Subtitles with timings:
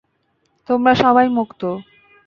[0.69, 1.61] তোমরা সবাই মুক্ত!